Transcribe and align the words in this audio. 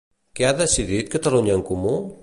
Què 0.39 0.47
ha 0.47 0.53
decidit 0.61 1.13
Catalunya 1.17 1.59
en 1.59 1.67
Comú? 1.71 1.95